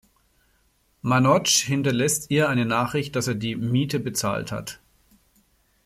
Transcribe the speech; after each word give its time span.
Manoj 1.03 1.63
hinterlässt 1.63 2.31
ihr 2.31 2.49
eine 2.49 2.65
Nachricht, 2.65 3.15
dass 3.15 3.27
er 3.27 3.35
die 3.35 3.55
Miete 3.55 3.99
bezahlt 3.99 4.51
hat. 4.51 4.79